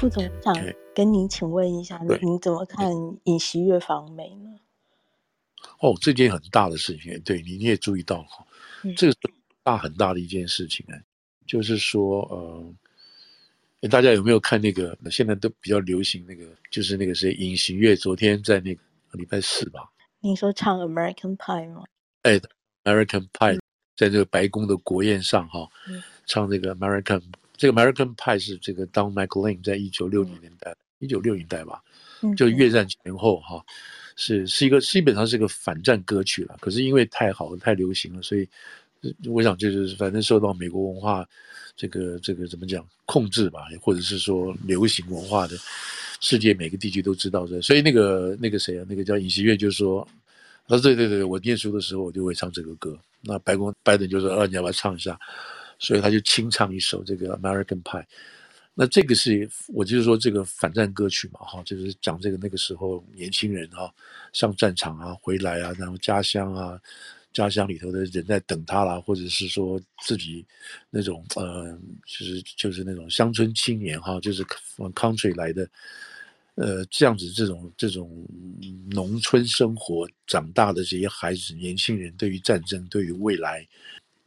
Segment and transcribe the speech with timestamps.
[0.00, 0.56] 副总想
[0.94, 2.90] 跟您请问一下，您您怎么看
[3.24, 4.48] 尹锡悦访美呢？
[5.80, 8.42] 哦，这件很大的事情，对你你也注意到哈，
[8.96, 9.14] 这个
[9.62, 10.96] 大很大的一件事情啊，
[11.46, 12.22] 就是说
[13.82, 14.96] 呃，大家有没有看那个？
[15.10, 18.80] 现在都比较流行那个，就是那个谁，尹锡悦昨天在那个
[19.10, 19.86] 礼拜四吧？
[20.20, 21.84] 你说唱 American Pie 吗？
[22.22, 22.40] 哎
[22.84, 23.60] ，American Pie，
[23.98, 25.68] 在这个白宫的国宴上哈，
[26.24, 27.22] 唱这个 American，
[27.60, 31.82] 这个 American Pie 是这个 Don McLean 在一九六零年代，一九六零年代吧，
[32.34, 33.62] 就越战前后哈。
[34.16, 38.48] 是是一个基本上是一个反战歌曲了，可是因为太好了，太流行了，所以
[39.26, 41.26] 我想就是反正受到美国文化
[41.76, 45.54] 这个这个怎么讲控制吧，或者是说流行文化的
[46.20, 50.06] 世界每个地区都知道这，所以那个那个谁啊，那个叫尹锡悦就说，
[50.66, 55.18] 他说对对对，我念书的时候我就会唱这个歌，那白宫拜登就说啊，你要不要唱一下，
[55.80, 58.04] 所以他就清唱一首这个 American Pie。
[58.72, 63.92] 那这个是，我就是说这个反战歌曲嘛，哈，就是讲这个那个时候年轻人哈
[64.32, 66.80] 上战场啊，回来啊，然后家乡啊，
[67.32, 70.46] 家乡里头的人在等他啦，或者是说自己
[70.88, 75.68] 那种呃，就是就是那种乡村青年哈，就是从 country 来的，
[76.54, 78.24] 呃，这样子这种这种
[78.88, 83.66] 农村生活长大的这些孩子年轻人，对于战争，对于未来。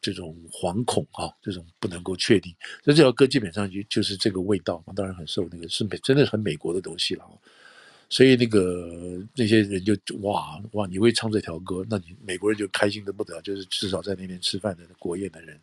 [0.04, 7.24] 这种惶恐啊，这种不能够确定，所以这条歌基本上就就是这个味道嘛，当然很受那个是美，真的很美国的东西了。
[8.10, 15.58] 所以那个那些人就哇哇，你会唱这条歌，那你美国人就开心的不得了，就是至少在那边吃饭的国宴的人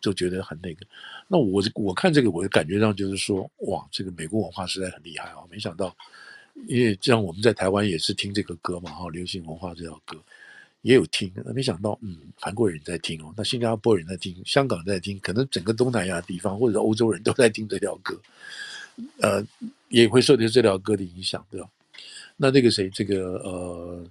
[0.00, 0.84] 就觉得很那个。
[1.28, 5.44] 那我我看这个，我的感觉上就是说，哇，这个美国文化实在很厉害啊！
[5.50, 5.94] 没想到，
[6.66, 10.20] 因为这样我们在台湾也是听这个歌嘛，哈，流行文化这条歌。
[10.82, 18.20] 也有听，那没想到，嗯，韩国人在听哦，那新加坡人在听，香港在听，可能整个东南亚地方或者欧洲人都在听这条歌，
[19.20, 19.44] 呃，
[19.88, 21.68] 也会受到这条歌的影响，对吧？
[22.36, 24.06] 那那个谁，这个呃，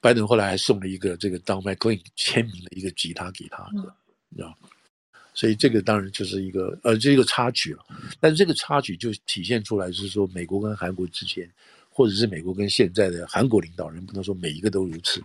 [0.00, 4.56] 拜登后来还送了一个这个 Don McLean 签名的一个吉他给他，你知道？
[5.32, 7.84] 所以这个当然就是一个呃，这个插曲了。
[8.18, 11.48] 但是这个插曲就体现出来是说，美国跟韩国之间，
[11.88, 15.22] 或者是美国跟现在的韩国领导人，不能说每一个都如此。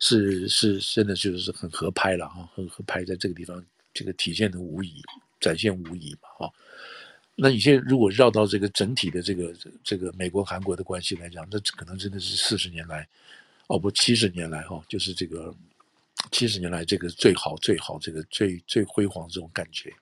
[0.00, 5.02] 是是，真的就是很合拍了哈，很合拍，在这个地方，这个体现的无疑，
[5.40, 6.52] 展现无疑嘛哈。
[7.34, 13.08] 那你现在如果绕到这个整体的这个这个美国韩国的关系来讲，那可能真的是四十年来，
[13.66, 15.52] 哦不，七十年来哈，就是这个
[16.30, 19.92] 七十年来这个最好最好这个最最辉煌这种感觉。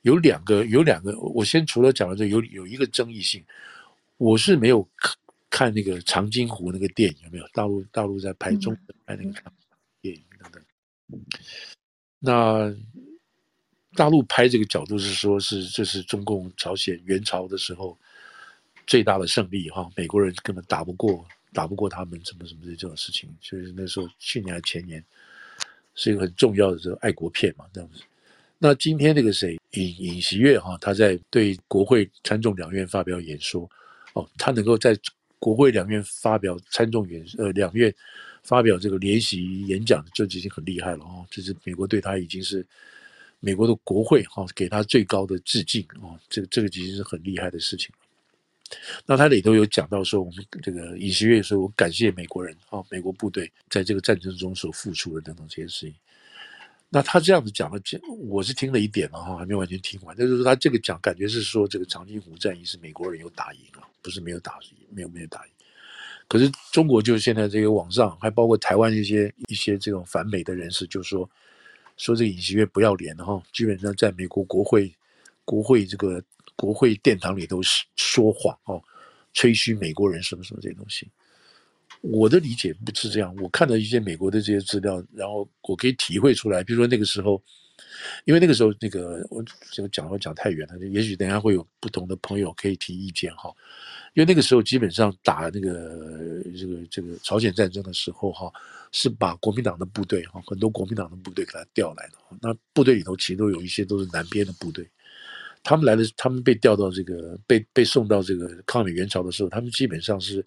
[0.00, 3.44] 有两个有两个，我先除了讲了这有有一个争议性，
[4.16, 4.88] 我是没有。
[5.52, 7.46] 看那个长津湖那个电影有没有？
[7.52, 9.42] 大陆大陆在拍中国拍那个
[10.00, 10.62] 电影等等。
[12.18, 12.74] 那
[13.94, 17.98] 大陆拍这个角度是说，是这是中共朝鲜元朝的时候
[18.86, 23.28] 最大的胜利哈，美国人根本打不过，打不过他们，什么什么的这种事情。
[23.38, 25.04] 就是那时候去年还前年，
[25.94, 28.00] 是一个很重要的这个爱国片嘛，这样子。
[28.58, 33.70] 那今天那个谁尹尹锡悦哈，他在对国会参众两院发表演说
[34.14, 34.98] 哦，他能够在。
[35.42, 37.92] 国会两院发表参众演呃两院
[38.44, 41.26] 发表这个联席演讲，这已经很厉害了哦。
[41.28, 42.64] 这是美国对他已经是
[43.40, 46.16] 美国的国会哈给他最高的致敬哦。
[46.28, 47.90] 这个这个已经是很厉害的事情。
[49.04, 55.94] 那他里头有讲到说，我们这个尹锡悦说，我感谢美国人啊，美国部队在这个战争中所付出的等等这些事情。
[56.94, 57.80] 那他这样子讲的，
[58.28, 60.14] 我是听了一点了哈，还没完全听完。
[60.14, 65.52] 就是说他这个讲，感觉是说这个长津湖战役是美国人有打赢了，不是没有打赢，没有没有打赢。
[66.28, 71.28] 可是中国就现在这个网上，还包括台湾一些一些这种反美的人士，就说
[71.96, 74.94] 说这个尹锡悦不要脸的哈，基本上在美国国会
[75.46, 76.22] 国会这个
[76.56, 77.58] 国会殿堂里头
[77.96, 78.78] 说谎哦，
[79.32, 81.10] 吹嘘美国人什么什么这些东西。
[82.02, 86.62] 我的理解不是这样，我看到一些美国的这些资料，然后我可以体会出来。
[86.62, 87.40] 比如说那个时候，
[88.24, 93.48] 因为那个时候那个我这个讲话讲太远了，也许等下会有不同的朋友可以提意见哈。
[94.14, 98.52] 因为那个时候基本上打那个这个这个朝鲜战争的时候哈，
[98.90, 102.18] 是把国民党的部队哈，很多国民党的部队给他调来的。
[102.40, 104.84] 那部队里头其实都有一些都是南边的部队，
[105.62, 110.44] 他们来的，他们被调到这个被被送到这个抗美援朝的时候，他们基本上是。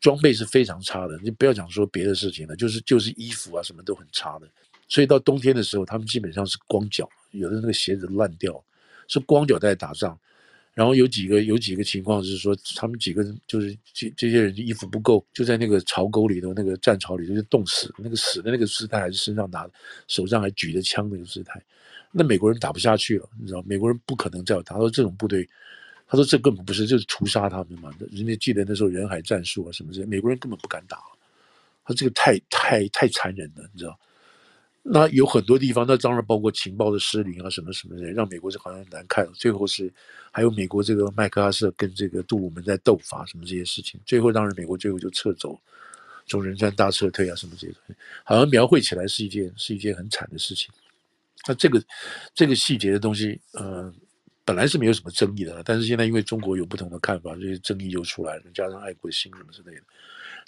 [0.00, 4.48] 装备是非常差的，你不要讲说别的事情了，就是就是衣服啊什么都很差的，
[4.88, 8.62] 所以到冬天的时候，他们基本上是光脚，有的那个鞋子烂掉，
[9.08, 10.18] 是光脚在打仗。
[10.72, 19.68] 然后有几个有几个情况是说，他们几个人就是这这些人衣服不够，就在那个槽沟里头，那个战壕里头就冻死，那个死的那个姿态还是身上拿
[20.06, 21.60] 手上还举着枪那个姿态，
[22.12, 25.46] 那美国人打不下去了，你知道，美国人不可能再有打到这种部队。
[26.10, 27.94] 他说这根本不是，就是屠杀他们嘛。
[28.10, 30.98] 人家记得那时候人海战术啊什么之类，美国人根本不敢打。
[31.84, 33.96] 他这个太太太残忍了，你知道？
[34.82, 39.24] 那有很多地方，那当然包括情报的失灵啊，什么什么的，让美国是好像难看。
[39.34, 39.92] 最后是
[40.32, 44.00] 还有美国这个麦克阿瑟跟这个杜鲁门在斗法，什么这些事情。
[44.04, 45.56] 最后当然美国最后就撤走，
[46.26, 50.70] 从仁川大撤退啊，什么这些东西，好像描绘起来是一件是一件很惨的事情。
[51.46, 51.82] 那这个
[52.34, 53.92] 这个细节的东西，呃，
[54.50, 59.82] 本来是没有什么争议的，但是现在因为中国有不同的看法，这些争议就出来了，加上爱国心什么之类的。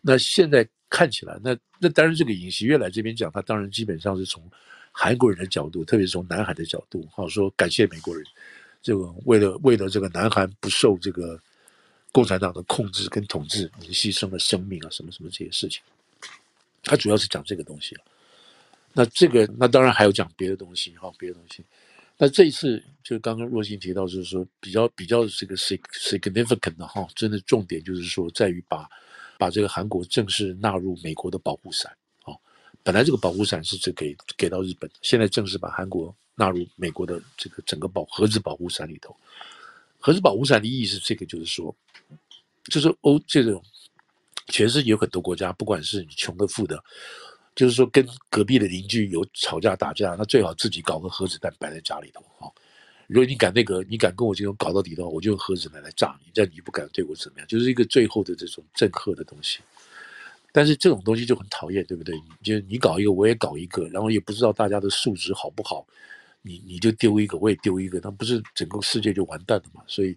[0.01, 4.43] 那现在看起来，那那当然，这个尹锡悦来这边讲，他当然基本上是从
[4.91, 8.25] 韩国人的角度，特别是从南海的角度，好说感谢美国人，
[8.83, 11.41] 这个为了为了这个南韩不受这个
[12.11, 15.81] 共产党的控制跟统治，你牺牲了生命啊，什么什么这些事情，
[16.83, 18.03] 他主要是讲这个东西啊。
[18.93, 21.63] 那这个那当然还有讲别的东西，哈，别的东西。
[22.19, 28.89] 那这一次就刚刚若星提到，就是说比较比较这个 significant 的哈，真的重点就是说在于把。
[29.39, 31.91] 把这个韩国正式纳入美国的保护伞，
[32.23, 32.31] 啊，
[32.85, 39.17] 本来这个保护伞是只给给到日本，现在正式把韩国纳入美国的这个整个保核子保护伞里头。
[39.99, 41.75] 核子保护伞的意义是这个，就是说，
[42.67, 43.61] 就是欧这种
[44.47, 46.81] 全世界有很多国家，不管是你穷的富的，
[47.55, 52.51] 就是说跟隔壁的邻居有吵架打架，那最好自己搞个核子弹摆在家里头，啊。
[53.09, 56.31] 如果你敢那个，你敢跟我这种搞到底的话，我就用核子弹来炸你。
[56.35, 59.61] 但你不敢对我怎么样，就是一个最后的这种震慑的东西。
[60.51, 62.15] 但是这种东西就很讨厌，对不对？
[62.43, 65.87] 就你搞一个，我也搞一个，然后也不知道大家的素质好不好，
[66.41, 69.83] 你你就丢一个，我也丢一个，那不是整个世界就完蛋了嘛？
[69.87, 70.17] 所以，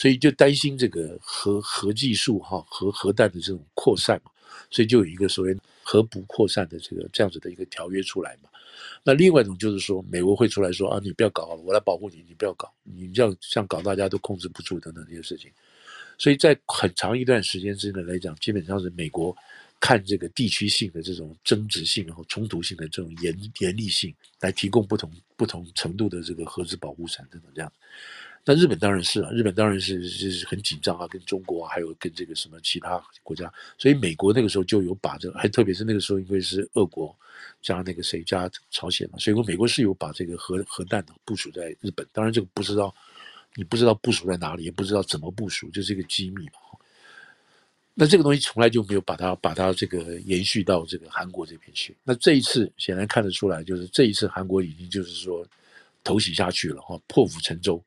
[0.00, 4.30] 所以就担心这个核核技术哈，核核弹的这种扩散嘛，
[4.70, 8.48] 所以就有一个所谓核不扩散的这个这样子的一个条约出来嘛。
[9.04, 15.50] 那另外一种就是说，美国会出来说啊，你不要搞了，我来保护你，你不要搞，你这样像搞大家都控制不住等等这些事情。
[16.16, 19.36] 所以在很长一段时间之内来讲，基本上是美国
[19.80, 27.70] 看这个地区性的这种争执性然后冲突性的这种严严厉性，来提供不同不同程度的这个核子保护伞等等这样。
[28.42, 37.14] 那日本当然是啊，日本当然是是很紧张啊，跟中国啊，还有跟这个什么其他国家，所以美国那个时候就有把这个，还特别是那个时候因为是俄国
[37.60, 42.92] 加那个谁加朝鲜嘛，所以美国是有把这个核核弹部署在日本，当然这个不知道，
[43.54, 46.52] 你不知道部署在哪里，也不知道怎么部署，就是一个机密嘛。
[47.92, 51.94] 那这个东西从来就没有把它把它这个延续到这个韩国这边去。
[52.02, 55.46] 那这一次显然看得出来，就是这一次韩国已经就是说
[56.02, 57.82] 投洗下去了哈，破釜沉舟。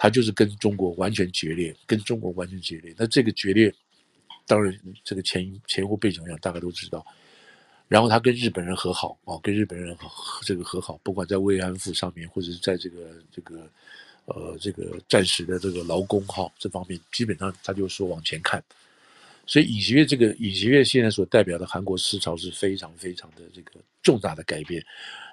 [0.00, 2.94] 他就是跟中国完全决裂，跟中国完全决裂。
[2.96, 3.74] 那这个决裂，
[4.46, 4.72] 当然
[5.02, 7.04] 这个前前后背景上，大家都知道。
[7.88, 10.08] 然后他跟日本人和好啊，跟日本人和
[10.44, 13.68] 这个和好，不管在慰安妇上面，或者是在这个这个
[14.26, 18.62] 呃这个暂时的这个劳工哈这方面，基本上他就说往前看。
[19.46, 24.80] 所以尹锡悦这个尹锡悦现在所代表的韩国思潮是非常非常的这个重大的改变。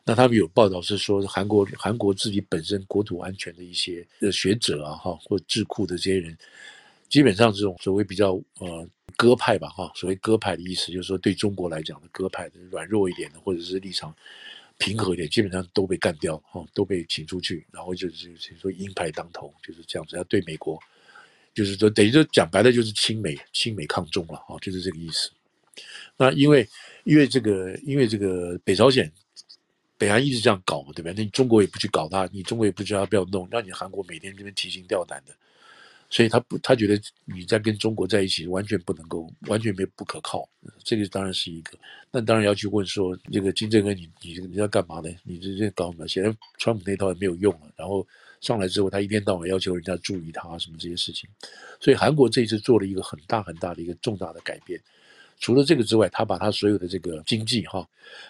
[0.07, 6.37] 那他们有报道是说，韩国韩国自己本身国土安全的一些的学者啊，哈，或智库的这些人，
[7.09, 14.15] 基本上这种所谓比较呃鸽派吧，哈，所谓鸽派的意思就是说，对中国来讲的鸽派的软弱一点的，或者是立场
[14.77, 18.31] 平和一点，基本上都被干掉，哈，都被请出去，然后就是
[18.61, 20.79] 说鹰派当头，就是这样子，要对美国，
[21.51, 25.31] 就是说等于说讲白了就是亲美亲美抗中了，哈，就是这个意思。
[26.15, 26.69] 那因为
[27.05, 29.11] 因为这个因为这个北朝鲜。
[29.97, 31.11] 北韩一直这样搞嘛，对吧？
[31.15, 35.33] 那你中国也不去搞他，你中国也不叫他不要弄，让你韩国每天这边提心吊胆的，
[36.09, 40.47] 所以他不，他觉得你在跟中国在一起，完全不能够，完全没不可靠。
[40.83, 41.77] 这个当然是一个，
[42.11, 45.09] 那当然要去问说，这个金正恩，你你你要干嘛呢？
[45.23, 46.07] 你这这搞什么？
[46.07, 47.71] 显然川普那套也没有用了。
[47.77, 48.05] 然后
[48.41, 51.29] 上来之后，他一天到晚要求人家注意他什么这些事情，
[51.79, 54.79] 所以韩国这一次做了一个很大很大的一个重大的改变。
[55.39, 57.87] 除了这个之外，他把他所有的这个经济哈，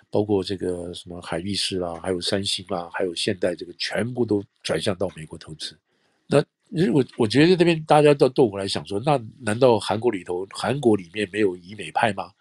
[0.09, 5.77] 包括这个什么海力士啦，还有三星啊，还有现代这个全部都转向到美国投资。
[6.27, 6.43] 那
[6.91, 12.31] 我我觉得这边大家都倒过来想说，那难道韩国里头韩国里面没有以美派吗？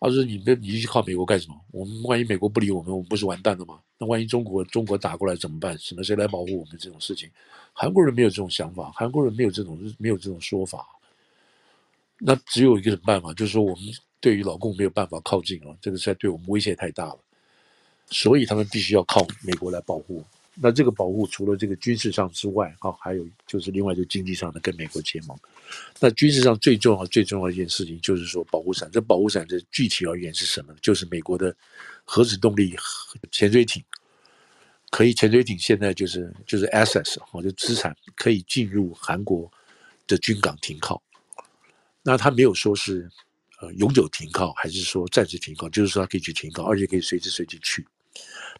[0.00, 1.54] 他说你们你去靠美国干什么？
[1.70, 3.78] 我们万一美国不理我们，我们不是完蛋了吗？
[3.98, 5.78] 那万一中国中国打过来怎么办？
[5.78, 7.30] 什么谁来保护我们这种事情？
[7.72, 10.86] 韩国人没有这种想法，韩国人没有这种没有这种说法。
[12.18, 13.84] 那只有一个办法，就是说我们
[14.20, 17.18] 对于老共没有办法靠近啊，这个实在对我们威胁太大了，
[18.08, 20.24] 所以他们必须要靠美国来保护。
[20.56, 25.36] 那这个保护除了这个军事上之外，啊，还有就是另外就经济上的跟美国结盟。
[25.98, 28.88] 那军事上最重要最重要一件事情就是说保护伞。
[28.92, 30.78] 这保护伞这具体而言是什么呢？
[30.80, 31.54] 就是美国的
[32.04, 32.76] 核子动力
[33.32, 33.82] 潜水艇
[34.90, 39.50] 可以潜水艇现在就是就是 assets 哦，就资产可以进入韩国
[40.06, 41.02] 的军港停靠。
[42.04, 43.10] 那他没有说是
[43.60, 47.84] 呃永久停靠，还是说暂时停靠，就是说他可以去停靠，而且可以随时随地去。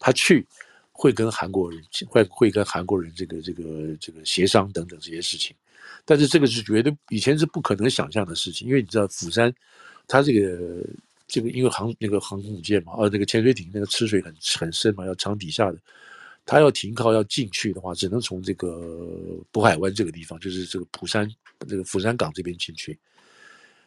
[0.00, 0.44] 他去
[0.90, 5.54] 会跟韩国人会会跟韩国人这个这个这个协商等等这些事情。
[6.06, 9.54] 但是这个是绝对以前是不可能想象的事情，因为你知道釜山，
[10.08, 10.82] 它这个
[11.28, 15.78] 这个因为航那个航空母舰嘛，呃那个潜水艇那个吃水很很深嘛，要藏底下的，
[16.46, 18.68] 它要停靠要进去的话，只能从这个
[19.52, 21.30] 渤海湾这个地方，就是这个釜山
[21.68, 22.98] 这个釜山港这边进去。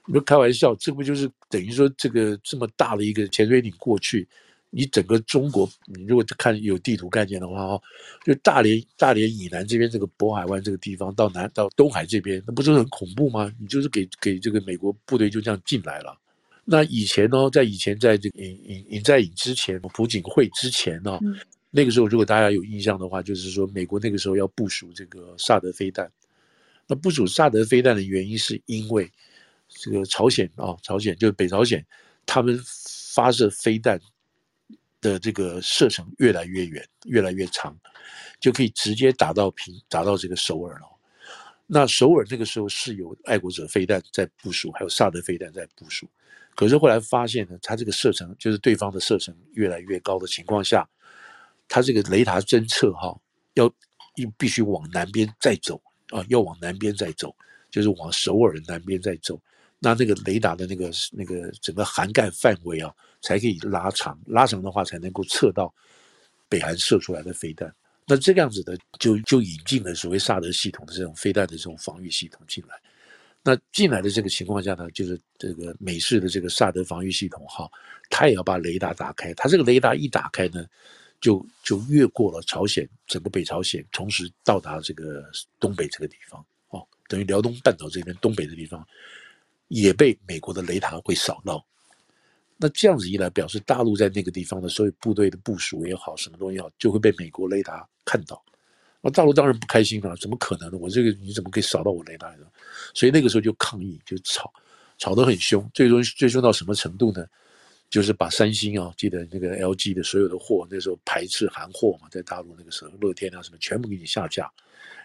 [0.07, 4.27] 你说开玩笑，这不就是等于说这个这么大的一个潜水艇过去？
[4.69, 7.81] 你整个中国，你如果看有地图概念的话，哦，
[8.25, 13.49] 就大连大连以南这边这个渤海湾这个地方到南到东海这边，那不是很恐怖吗？
[13.59, 16.19] 你就是给给这个美国部队就这样进来了。
[16.65, 21.33] 那以前呢，在以前在这个尹尹尹在尹之前，朴槿惠之前呢，嗯，
[21.71, 26.11] 那个时候如果大家有印象的话，就是说美国那个时候要部署这个萨德飞弹。
[26.87, 29.09] 那部署萨德飞弹的原因是因为
[29.79, 31.85] 这个朝鲜啊，朝鲜就是北朝鲜，
[32.25, 32.59] 他们
[33.13, 33.99] 发射飞弹。
[34.99, 37.77] 的这个射程越来越远，越来越长，
[38.39, 40.87] 就可以直接打到平，打到这个首尔了。
[41.67, 46.09] 那首尔那个时候是有爱国者飞弹在部署，还有萨德飞弹在部署。
[46.55, 50.89] 可是后来发现呢，它这个射程就是对方的射程越来越高的情况下，
[51.69, 53.15] 它这个雷达侦测哈，
[53.53, 53.71] 要
[54.35, 55.79] 必须往南边再走
[56.09, 57.33] 啊，要往南边再走，
[57.69, 59.39] 就是往首尔的南边再走。
[59.79, 62.91] 那那个雷达的那个那个整个涵盖范围啊，
[63.21, 65.73] 才可以拉长，拉长的话才能够测到
[66.49, 67.71] 北韩射出来的飞弹。
[68.07, 72.75] 那这个样子的就就引进了所谓萨德系统的这种飞弹的这种防御系统进来。
[73.43, 77.69] 那进来的这个情况下呢，就是这个美式的这个萨德防御系统哈，
[78.09, 79.33] 它也要把雷达打开。
[79.35, 80.65] 它这个雷达一打开呢，
[81.21, 85.23] 就就越过了朝鲜整个北朝鲜，同时到达这个
[85.59, 88.85] 东北这个地方哦，等于辽东半岛这边东北的地方。
[89.67, 91.65] 也被美国的雷达会扫到，
[92.57, 98.43] 那这样子一来，表示大陆在那个地方的所有部队的部署也好，什么东西好，就会被美国雷达看到。
[99.01, 100.77] 那大陆当然不开心了，怎么可能呢？
[100.79, 102.45] 我这个你怎么可以扫到我雷达呢？
[102.93, 104.51] 所以那个时候就抗议，就吵，
[104.97, 105.69] 吵得很凶。
[105.73, 107.25] 最终最终到什么程度呢？
[107.89, 114.51] 就是把三星啊，记得那个 LG 的所有的货，那时候排斥韩货嘛，在大陆那个时候，乐天啊什么全部给你下架。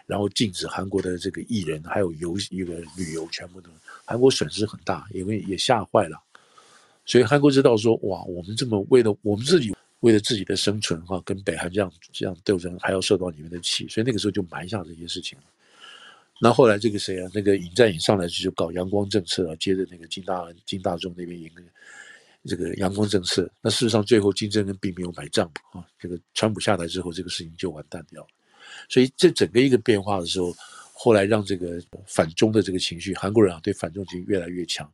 [0.05, 3.69] 然后禁止韩国的这个艺人还有游一个旅游，全部都
[4.05, 6.21] 韩国损失很大，因为也吓坏了。
[7.05, 15.43] 所以韩国知道说，哇，我们这么为了我们自己，为了自己的生存哈，跟北韩这样这样斗争，还要受到你们的气，所以那个时候就埋下这些事情了。
[16.41, 21.49] 那后来这个谁啊，那个尹在寅上来就搞阳光政策啊，接着那个金大金大中那边赢
[22.45, 23.49] 这个阳光政策。
[23.61, 28.27] 那事实上最后金正恩并没有买账啊，这个川普下来之后，这个事情就完蛋掉了。
[28.89, 30.55] 所以这整个一个变化的时候，
[30.93, 34.89] 后来让这个反中的这个情绪，韩国人啊对反中情绪越来越强。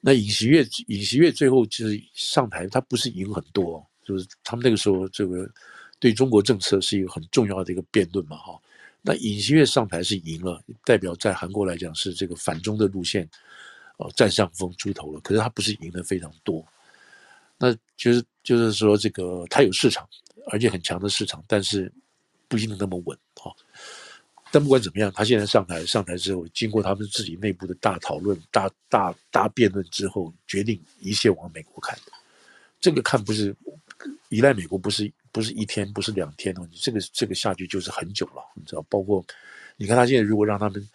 [0.00, 5.50] 那尹锡悦，尹锡悦最后就是上台，他不是赢很多，就是他们那个时候这个
[5.98, 8.58] 对中国政策是一个很重要的一个辩论嘛，哈。
[9.02, 13.28] 那尹锡悦上台是赢了，代表在韩国来讲是这个反中的路线，
[13.96, 15.20] 哦占上风出头了。
[15.20, 16.64] 可是他不是赢得非常多，
[17.58, 20.08] 那就是就是说这个他有市场，
[20.50, 21.92] 而且很强的市场，但是。
[22.48, 23.54] 不一定那么稳哈，
[24.50, 31.98] 但不管怎么样，他现在上台，上台之后，经过他们自己内部的大讨论、大大大辩论之后，决定一切往美国看。
[32.80, 33.54] 这个看不是
[34.28, 38.82] 依赖美国，不是不是一天，不是两天哦，你这个这个下去就是很久了，你知道？
[38.90, 39.24] 包括
[39.76, 40.88] 你看他现在如果让他们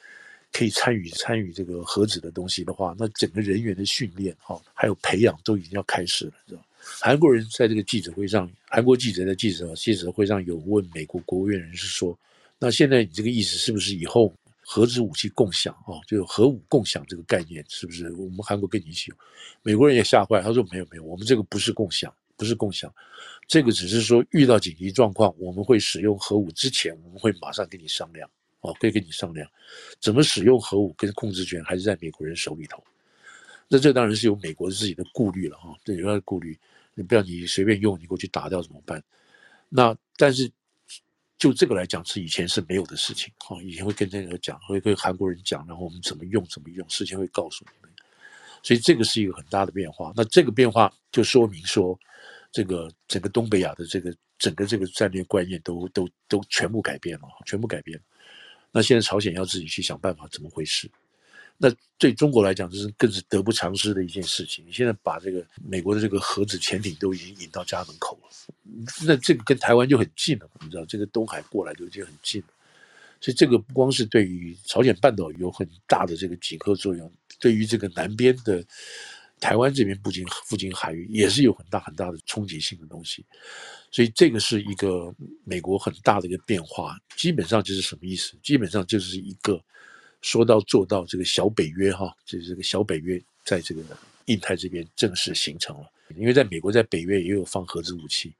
[0.51, 6.61] 可以参与参与这个核子的东西的话，那整个人员的训练哈，还有培养都已经要开始了，知道？
[6.81, 12.17] 韩国人在这个记者会上，韩国记者在记者记者会上有问美国国务院人士说
[12.57, 15.99] ：“那现在你这个意思是不是以后核子武器共享啊？
[16.07, 19.11] 就核武共享这个概念是不是我们韩国跟你一起？”
[19.61, 22.93] 美国人也吓坏，他说：“没有没有，我们这个不是共享，不是共享，
[23.47, 28.29] 这个只是说遇到紧急状况，我们会使用核武之前，我们会马上跟你商量，
[28.61, 29.49] 哦，会跟你商量
[29.99, 32.83] 怎么使用核武，跟控制权还是在美国人手里头。
[33.69, 36.59] 那这当然是有美国自己的顾虑了哈，这有他的顾虑。”
[36.95, 39.01] 你不要你随便用，你过去打掉怎么办？
[39.69, 40.51] 那但是
[41.37, 43.31] 就这个来讲，是以前是没有的事情。
[43.37, 47.89] 哈，以前会跟这个讲，会跟韩国人讲，然后我们怎么用怎么用，事先会告诉你们。
[48.63, 50.11] 所以这个是一个很大的变化。
[50.13, 51.97] 那这个变化就说明说，
[52.51, 58.03] 这个整个东北亚的这个整个这个战略观念都都都全部改变了，全部改变了。
[58.73, 60.91] 那现在朝鲜要自己去想办法，怎么回事？
[61.61, 64.65] 那对中国来讲，这是更是得不偿失的一件事情。
[64.65, 68.29] 你现在把这个美国的这个核子潜艇都已经引到家门口了，
[69.05, 72.47] 那这个跟台湾就很近了，你知道，这个东海过来就已经很近了。
[73.19, 77.11] 所以这个不光是对于朝鲜半岛有很大的这个几何作用，
[77.41, 78.63] 对于这个南边的
[79.41, 83.25] 台湾这边附近附近海域也是有很大很大的冲击性的东西。
[83.91, 85.13] 所以这个是一个
[85.43, 88.37] 美国很大的一个变化，基本上就是什么意思？
[88.41, 89.61] 基本上就是一个
[90.21, 93.81] 说到做到，这个小北约哈，就是这个小北约在这个
[94.25, 95.89] 印太这边正式形成了。
[96.15, 98.33] 因为在美国在北约也有放核子武器，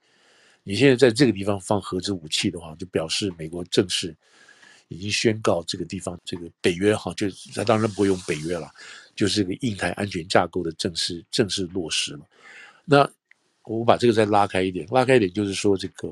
[0.63, 4.15] 你现在在这个地方放核子武器的话，就表示美国正式
[4.87, 8.69] 已经宣告这个地方这个北约哈，就他当然不会用北约了，
[9.15, 12.25] 就是这个印太安全架构的正式正式落实了。
[12.85, 13.09] 那。
[13.65, 16.07] 我把这个再拉开一点，拉开一点就是说，这个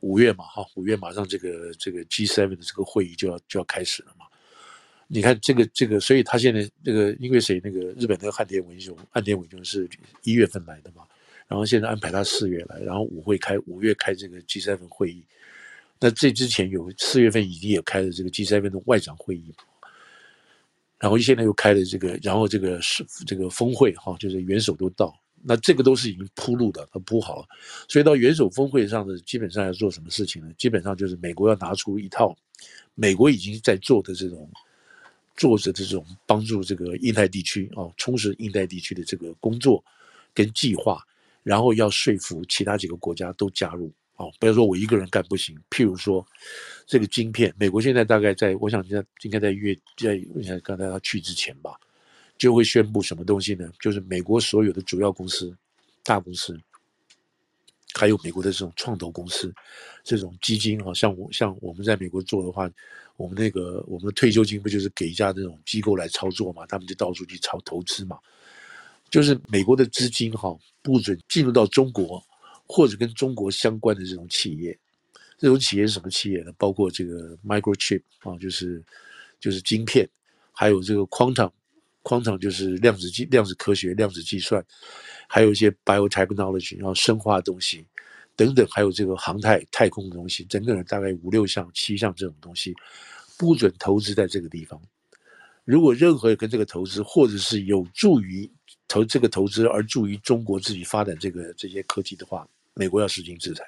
[0.00, 4.24] 五月嘛，哈，五月马上这个这个 G7 的这个会议就要就要开始了嘛。
[5.12, 9.88] 你看这个这个，所以他现在这个因为谁那个日本那个岸田文雄，岸田文雄是
[10.22, 11.02] 一月份来的嘛，
[11.48, 15.24] 然后现在安排他四月来，然后五会开五月开这个 G7 会议。
[15.98, 19.52] 那这之前有四月份已经也开了这个 G7 的外长会议，
[21.00, 25.12] 然后现在又开了这个，然后这个是这个峰会哈，就是元首都到。
[25.42, 27.46] 那这个都是已经铺路的，他铺好了，
[27.88, 30.52] 所以到元首峰会上的基本上要做什么事情呢？
[30.56, 32.36] 基本上就是美国要拿出一套
[32.94, 34.46] 美国已经在做的这种
[35.40, 39.82] 做着这种帮助这个印太地区哦，充实印太地区的这个工作
[40.34, 41.02] 跟计划，
[41.42, 45.58] 然后要说服其他几个国家都加入哦，不要说我一个人干不行。
[45.70, 46.22] 譬如说
[46.86, 51.72] 这个晶片，美国现在大概在，我想在应该在月在，我想刚才他去之前吧。
[52.36, 53.70] 就会宣布什么东西呢？
[53.80, 55.56] 就是美国所有的主要公司、
[56.02, 56.58] 大公司，
[57.94, 59.50] 还有美国的这种创投公司、
[60.04, 62.70] 这种基金啊，像我像我们在美国做的话，
[63.20, 66.64] 我们那个我们的退休金不就是给一家这种机构来操作嘛？
[66.66, 68.18] 他们就到处去炒投资嘛。
[69.10, 72.24] 就是美国的资金哈，不准进入到中国
[72.66, 74.78] 或者跟中国相关的这种企业。
[75.36, 76.52] 这种企业是什么企业呢？
[76.56, 78.82] 包括这个 microchip 啊，就是
[79.38, 80.08] 就是晶片，
[80.50, 81.50] 还有这个 quantum。
[82.02, 84.64] Quantum 就是量子计、量子科学、量子计算，
[85.28, 87.84] 还有一些 biotechnology，然后生化东西
[88.40, 92.74] 等等，还有这个航太、太空的东西，整个人大概五六项、七项这种东西，
[93.38, 94.80] 不准投资在这个地方。
[95.66, 98.50] 如果任何跟这个投资，或者是有助于
[98.88, 103.62] 投这个投资而助于中国自己发展这个这些科技的话，美国要实行制裁。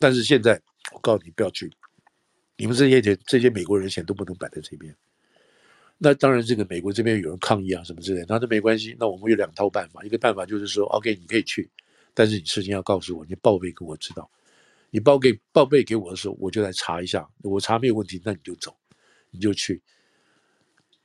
[0.00, 0.60] 但是现在
[0.92, 1.70] 我告诉你，不要去，
[2.56, 4.92] 你们这些钱、这些美国人钱都不能摆在这边。
[5.96, 8.96] 那当然，这个美国这边有人抗议啊，什么之类，那都没关系。
[8.98, 11.70] 那我们有两套办法，一个办法就是说，OK，你可以去，
[12.14, 14.30] 但是你事先要告诉我，你报备给我知道。
[14.90, 18.76] 你报给报备给我的时候，我就来查一下，我查没有问题，那你就走，
[19.30, 19.80] 你就去。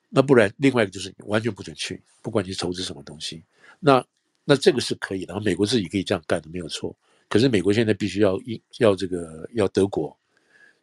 [0.10, 3.44] 那不然，另外一个就是完全不准去，不管你投资什么东西。
[3.80, 4.06] 那
[4.44, 6.96] 那这个是可以的，然后美国自己可以这样干的，没有错。
[7.30, 8.40] 可是美国现在必须要
[8.80, 10.16] 要这个要德国。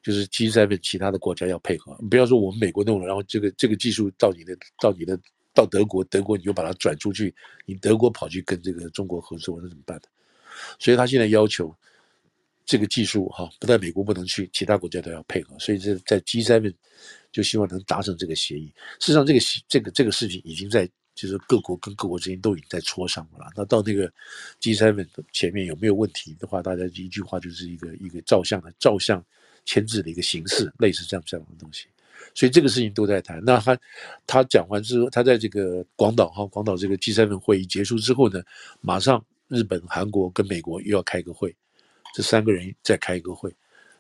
[0.04, 5.16] 就是 G7 其他的国家要配合，不要说我们美国弄了，然后这个这个技术到你的到你的
[5.54, 7.34] 到德国，德国你就把它转出去，
[7.64, 10.02] 你德国跑去跟这个中国合作，那怎么办呢？
[10.78, 11.74] 所以他现在要求
[12.64, 15.58] 这个技术哈，不但美国不能去，其他国家都要配合。
[15.58, 16.72] 所以这在 G7
[17.30, 18.72] 就希望能达成这个协议。
[19.00, 23.50] 事实上，这个这个这个事情已经在就是各国跟各国之间都已经在磋商了。
[23.56, 24.12] 那到那个
[24.60, 29.24] G seven 前面有没有问题的话，大家一句话就是一个一个照相的照相。
[29.64, 31.86] 签字的一个形式，类似这样这样的东西，
[32.34, 33.42] 所以这个事情都在谈。
[33.44, 33.78] 那他
[34.26, 38.42] 他讲完之后，他在这个广岛哈，广岛这个 G7 会议结束之后呢，
[38.80, 41.54] 马上日本、韩国跟美国又要开个会，
[42.14, 43.54] 这三个人再开一个会，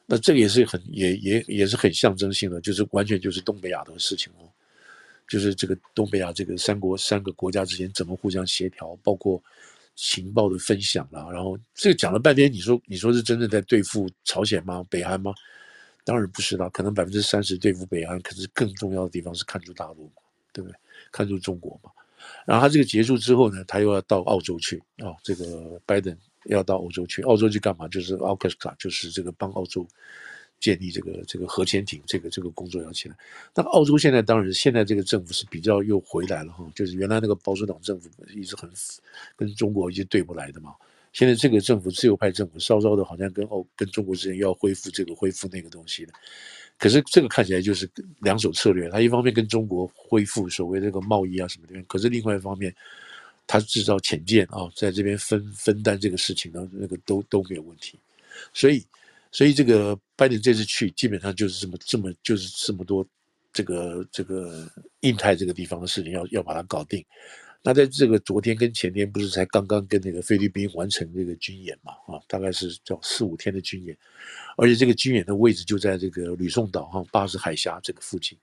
[0.06, 4.48] 那这个也是很也也也是很象征性的，就是完全就是东北亚的事情哦，
[5.28, 9.42] 就是这个东北亚这个三国三个国家之间怎么互相协调，包括。
[9.94, 14.82] 情报的分享了，然后这个讲了半天，你说你说是真正在对付朝鲜吗？
[14.88, 15.34] 北韩吗？
[16.04, 20.76] 当然不是啦，可能百分之三十对付北韩，可是更重要的地方是看住大陆嘛，对不对？
[21.10, 21.90] 看住中国嘛。
[22.46, 27.88] 然后他这个结束之后呢，他又要到澳洲去啊、这个拜登要到澳洲去，澳洲去干嘛？
[27.88, 29.86] 就是奥克斯卡，就是这个帮澳洲。
[30.60, 33.16] 建立这个这个核潜艇，这个这个工作要起来。
[33.52, 38.70] 那澳洲现在当然，现在这个政府是比较又回来了哈，就是原来那个保守党政府一直很
[39.34, 40.72] 跟中国一直对不来的嘛。
[41.12, 46.12] 现在这个政府自由派政府稍稍的好像跟澳跟中国之间要恢复这个恢复那个东西的。
[46.78, 47.88] 可是这个看起来就是
[48.20, 52.74] 两手策略，他一方面跟中国恢复所谓这个贸易啊什么的，可是另外一方面
[53.46, 57.98] 他制造潜舰啊，在这边分分担这个事情呢，那个都都没有问题，
[58.52, 58.84] 所以。
[59.34, 63.02] 所以这个拜登这次去，基本上就是这么这么就是这么多，
[63.50, 64.70] 这个这个
[65.00, 67.02] 印太这个地方的事情要要把它搞定。
[67.64, 71.92] 那在这个昨天跟前天，不是才刚刚跟那个菲律宾完成这个军演嘛？
[72.08, 73.96] 啊，大概是叫四五天的军演，
[74.56, 78.36] 而且这个军演的位置就在这个吕宋岛哈巴士海峡这个附近，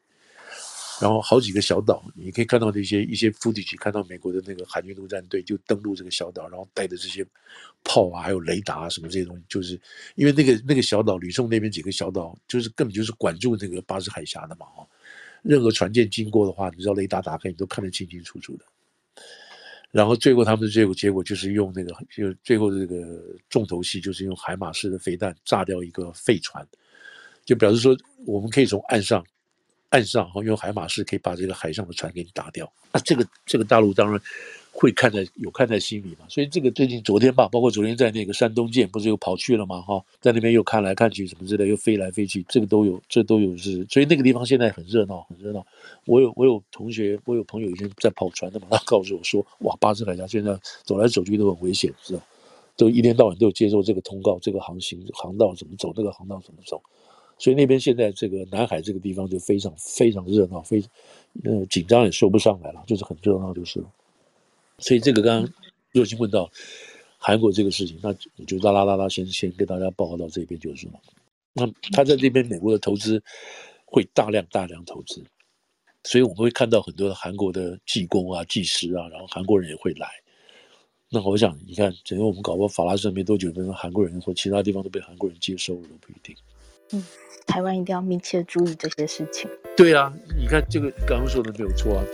[1.01, 7.25] 然后好几个小岛，你可以看到这些一些 footage，看到美国的那个海军陆战队就登陆这个小岛，然后带着这些
[7.84, 9.77] 炮啊，还有雷达啊什么这些东西，就是
[10.15, 14.88] 因为那个那个小岛吕宋那边几个小岛，就是根本就是管住那个巴士海峡的嘛，哈，
[15.41, 18.63] 任何船舰经过的话，你知道雷达打开，你都看得清清楚楚的。
[19.91, 26.65] 然后最后他们的结果结果就是用那个，就最后的这个重头戏就是用海马式的飞弹炸掉一个废船，
[27.45, 29.25] 就表示说我们可以从岸上，
[29.89, 32.71] 岸上哈用海马式可以把这个海上的船给你打掉。
[32.91, 34.21] 那这个这个大陆当然。
[34.79, 45.67] 会看在有看在心里嘛，所以这个最近昨天吧，包括昨天在那个山东舰不是又跑去了嘛，哈，在那边又看来看去什么之类，又飞来飞去，这个都有，这都有是，所以那个地方现在很热闹，很热闹。
[46.05, 52.23] 我有我有同学，我有朋友以前在跑船的嘛，他告诉我说，哇，巴士海峡现在走来走去都很危险，是吧？
[52.77, 56.81] 都一天到晚都有接受这个通告，这个航行航道怎么走，这个航道怎么走，
[57.37, 60.81] 所以那边现在这个南海这个地方就非常非常热闹，非
[61.43, 63.85] 呃紧张也说不上来了，就是很热闹就是了。
[64.79, 65.53] 所以这个刚刚
[65.91, 66.49] 若星问到
[67.17, 70.93] 韩国这个事情，那我就啦啦啦啦先先跟大家报告到这边就是了。
[71.53, 73.21] 那他在这边美国的投资
[73.85, 75.23] 会大量大量投资，
[76.03, 80.07] 所以我们会看到很多的韩国的技工啊、技师啊，然后韩国人也会来。
[81.09, 86.35] 那我想你看，整个我们搞过法拉盛没多久，跟韩国人或其他地方都被韩国人接收了，都不一定。
[86.91, 87.03] 嗯，
[87.47, 89.49] 台湾一定要密切注意这些事情。
[89.75, 92.05] 对啊，你看这个刚刚说的没有错啊。